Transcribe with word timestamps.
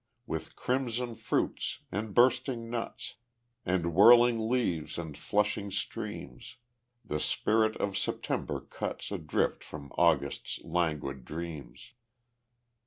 With 0.25 0.55
crimson 0.55 1.13
fruits 1.13 1.81
and 1.91 2.15
bursting 2.15 2.71
nuts, 2.71 3.17
And 3.67 3.93
whirling 3.93 4.49
leaves 4.49 4.97
and 4.97 5.15
flushing 5.15 5.69
streams, 5.69 6.55
The 7.05 7.19
spirit 7.19 7.77
of 7.77 7.95
September 7.95 8.61
cuts 8.61 9.11
Adrift 9.11 9.63
from 9.63 9.91
August's 9.95 10.59
languid 10.63 11.23
dreams. 11.23 11.91